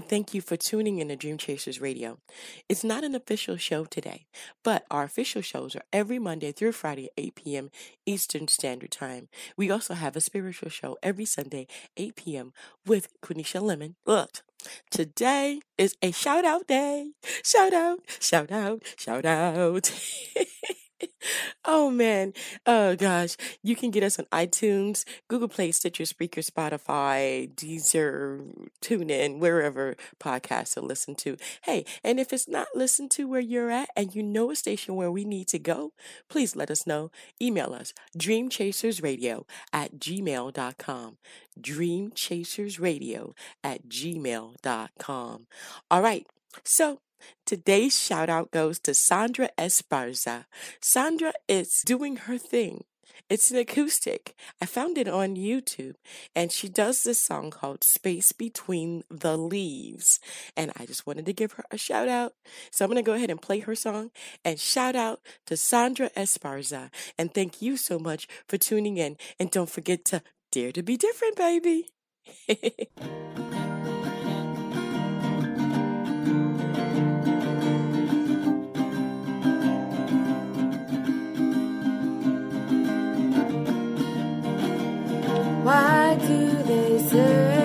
thank 0.00 0.32
you 0.32 0.40
for 0.40 0.56
tuning 0.56 0.98
in 0.98 1.08
to 1.08 1.16
Dream 1.16 1.38
Chasers 1.38 1.80
Radio. 1.80 2.18
It's 2.68 2.84
not 2.84 3.02
an 3.02 3.16
official 3.16 3.56
show 3.56 3.84
today, 3.84 4.26
but 4.62 4.84
our 4.90 5.02
official 5.02 5.42
shows 5.42 5.74
are 5.74 5.82
every 5.92 6.20
Monday 6.20 6.52
through 6.52 6.72
Friday 6.72 7.06
at 7.06 7.12
8 7.16 7.34
p.m. 7.34 7.70
Eastern 8.06 8.46
Standard 8.46 8.92
Time. 8.92 9.28
We 9.56 9.70
also 9.70 9.94
have 9.94 10.14
a 10.14 10.20
spiritual 10.20 10.68
show 10.70 10.98
every 11.02 11.24
Sunday, 11.24 11.66
8 11.96 12.14
p.m. 12.14 12.52
with 12.86 13.08
Quenisha 13.22 13.60
Lemon. 13.60 13.96
Look, 14.06 14.42
today 14.90 15.60
is 15.76 15.96
a 16.00 16.12
shout 16.12 16.44
out 16.44 16.68
day. 16.68 17.10
Shout 17.44 17.72
out, 17.72 18.00
shout 18.20 18.52
out, 18.52 18.82
shout 18.96 19.24
out. 19.24 19.90
oh 21.64 21.90
man. 21.90 22.32
Oh 22.66 22.96
gosh. 22.96 23.36
You 23.62 23.76
can 23.76 23.90
get 23.90 24.02
us 24.02 24.18
on 24.18 24.26
iTunes, 24.26 25.04
Google 25.28 25.48
Play, 25.48 25.72
Stitcher, 25.72 26.04
Spreaker, 26.04 26.44
Spotify, 26.44 27.52
Deezer, 27.54 28.68
TuneIn, 28.80 29.38
wherever 29.38 29.96
podcasts 30.20 30.76
are 30.76 30.82
listened 30.82 31.18
to. 31.18 31.36
Hey, 31.62 31.84
and 32.02 32.18
if 32.18 32.32
it's 32.32 32.48
not 32.48 32.68
listened 32.74 33.10
to 33.12 33.28
where 33.28 33.40
you're 33.40 33.70
at 33.70 33.90
and 33.96 34.14
you 34.14 34.22
know 34.22 34.50
a 34.50 34.56
station 34.56 34.96
where 34.96 35.10
we 35.10 35.24
need 35.24 35.48
to 35.48 35.58
go, 35.58 35.92
please 36.28 36.56
let 36.56 36.70
us 36.70 36.86
know. 36.86 37.10
Email 37.40 37.72
us 37.74 37.92
dreamchasersradio 38.18 39.44
at 39.72 39.96
gmail.com. 39.98 41.18
Dreamchasersradio 41.60 43.32
at 43.62 43.88
gmail.com. 43.88 45.46
All 45.90 46.02
right. 46.02 46.26
So 46.64 46.98
Today's 47.46 47.98
shout 47.98 48.28
out 48.28 48.50
goes 48.50 48.78
to 48.80 48.94
Sandra 48.94 49.50
Esparza. 49.58 50.46
Sandra 50.80 51.32
is 51.48 51.82
doing 51.84 52.16
her 52.16 52.38
thing. 52.38 52.84
It's 53.28 53.50
an 53.50 53.56
acoustic. 53.56 54.34
I 54.60 54.66
found 54.66 54.98
it 54.98 55.08
on 55.08 55.36
YouTube, 55.36 55.94
and 56.34 56.52
she 56.52 56.68
does 56.68 57.02
this 57.02 57.18
song 57.18 57.50
called 57.50 57.82
Space 57.82 58.32
Between 58.32 59.04
the 59.10 59.38
Leaves. 59.38 60.20
And 60.56 60.70
I 60.76 60.84
just 60.84 61.06
wanted 61.06 61.26
to 61.26 61.32
give 61.32 61.52
her 61.52 61.64
a 61.70 61.78
shout 61.78 62.08
out. 62.08 62.34
So 62.70 62.84
I'm 62.84 62.90
going 62.90 63.02
to 63.02 63.06
go 63.06 63.14
ahead 63.14 63.30
and 63.30 63.40
play 63.40 63.60
her 63.60 63.74
song 63.74 64.10
and 64.44 64.60
shout 64.60 64.96
out 64.96 65.20
to 65.46 65.56
Sandra 65.56 66.10
Esparza. 66.10 66.90
And 67.18 67.32
thank 67.32 67.62
you 67.62 67.76
so 67.76 67.98
much 67.98 68.28
for 68.48 68.58
tuning 68.58 68.98
in. 68.98 69.16
And 69.38 69.50
don't 69.50 69.70
forget 69.70 70.04
to 70.06 70.22
dare 70.50 70.72
to 70.72 70.82
be 70.82 70.96
different, 70.96 71.36
baby. 71.36 71.88
Why 85.62 86.16
do 86.16 86.62
they 86.64 86.98
say 86.98 87.61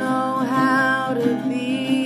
know 0.00 0.38
how 0.48 1.12
to 1.12 1.36
be 1.46 1.99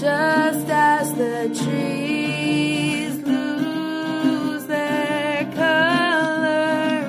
Just 0.00 0.66
as 0.70 1.12
the 1.12 1.48
trees 1.62 3.22
lose 3.22 4.64
their 4.64 5.44
color 5.52 7.04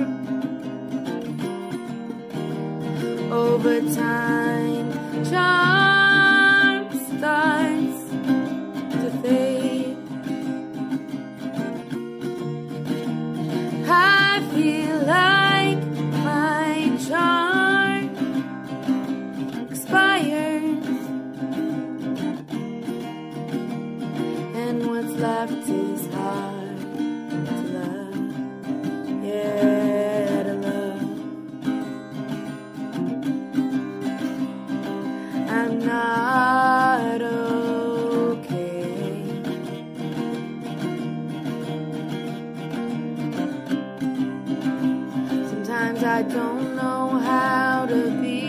over 3.31 3.79
time 3.95 5.23
I 46.03 46.23
don't 46.23 46.75
know 46.75 47.19
how 47.19 47.85
to 47.85 48.09
be 48.21 48.40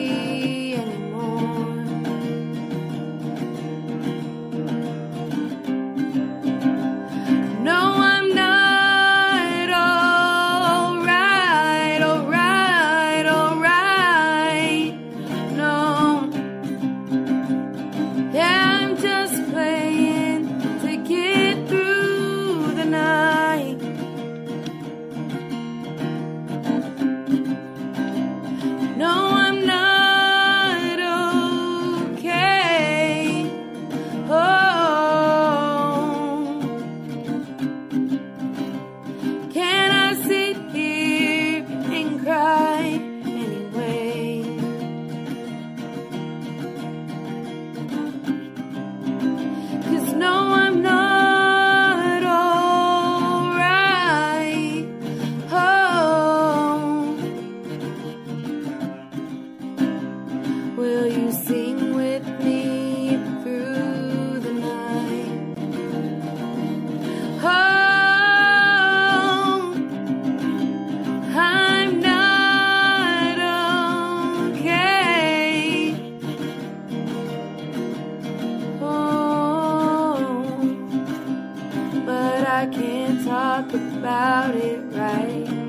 I 82.63 82.67
can't 82.67 83.25
talk 83.25 83.73
about 83.73 84.55
it 84.55 84.79
right. 84.95 85.62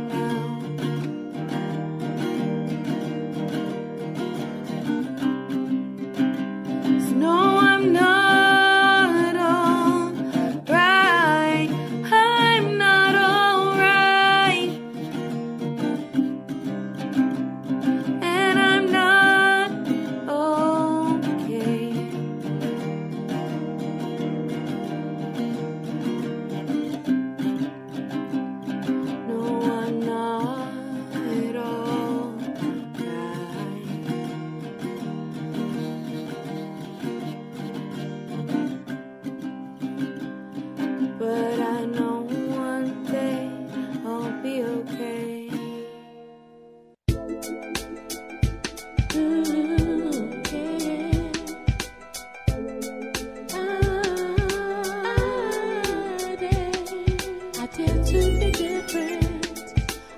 To 57.74 58.40
be 58.40 58.52
different. 58.52 59.74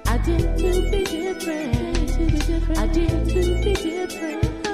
I 0.08 0.18
tend 0.18 0.58
to 0.60 0.92
be 0.92 1.04
different. 1.06 2.78
I 2.78 2.88
tend 2.88 3.30
to 3.30 3.64
be 3.64 3.74
different. 3.74 4.68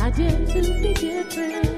I 0.00 0.10
tend 0.12 0.48
to 0.48 0.62
be 0.82 0.94
different. 0.94 1.75